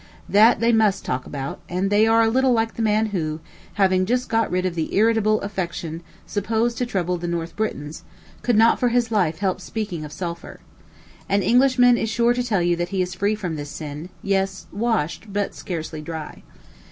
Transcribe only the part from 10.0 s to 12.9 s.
of sulphur. An Englishman is sure to tell you that